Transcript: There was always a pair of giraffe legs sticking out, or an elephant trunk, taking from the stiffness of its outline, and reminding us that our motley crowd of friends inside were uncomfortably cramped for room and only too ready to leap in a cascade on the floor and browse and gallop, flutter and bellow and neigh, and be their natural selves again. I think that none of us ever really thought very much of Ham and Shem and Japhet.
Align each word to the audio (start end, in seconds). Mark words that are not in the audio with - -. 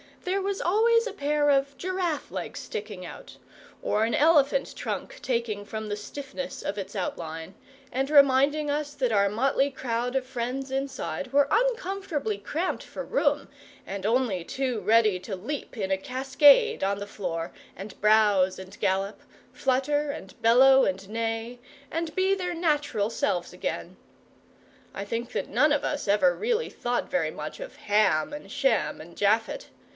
There 0.23 0.41
was 0.41 0.61
always 0.61 1.05
a 1.05 1.13
pair 1.13 1.51
of 1.51 1.77
giraffe 1.77 2.31
legs 2.31 2.59
sticking 2.59 3.05
out, 3.05 3.37
or 3.83 4.03
an 4.03 4.15
elephant 4.15 4.75
trunk, 4.75 5.19
taking 5.21 5.63
from 5.63 5.89
the 5.89 5.95
stiffness 5.95 6.63
of 6.63 6.77
its 6.77 6.95
outline, 6.95 7.53
and 7.91 8.09
reminding 8.09 8.69
us 8.69 8.95
that 8.95 9.11
our 9.11 9.29
motley 9.29 9.69
crowd 9.69 10.15
of 10.15 10.25
friends 10.25 10.71
inside 10.71 11.31
were 11.33 11.47
uncomfortably 11.51 12.37
cramped 12.39 12.81
for 12.83 13.03
room 13.05 13.47
and 13.85 14.03
only 14.05 14.43
too 14.43 14.79
ready 14.79 15.19
to 15.19 15.35
leap 15.35 15.77
in 15.77 15.91
a 15.91 15.97
cascade 15.97 16.83
on 16.83 16.97
the 16.97 17.07
floor 17.07 17.51
and 17.75 17.99
browse 18.01 18.57
and 18.57 18.79
gallop, 18.79 19.19
flutter 19.53 20.09
and 20.09 20.39
bellow 20.41 20.83
and 20.83 21.09
neigh, 21.09 21.59
and 21.91 22.15
be 22.15 22.33
their 22.33 22.53
natural 22.55 23.11
selves 23.11 23.53
again. 23.53 23.97
I 24.95 25.05
think 25.05 25.31
that 25.33 25.49
none 25.49 25.71
of 25.71 25.83
us 25.83 26.07
ever 26.07 26.35
really 26.35 26.69
thought 26.69 27.09
very 27.09 27.31
much 27.31 27.59
of 27.59 27.75
Ham 27.75 28.33
and 28.33 28.51
Shem 28.51 28.99
and 28.99 29.15
Japhet. 29.15 29.67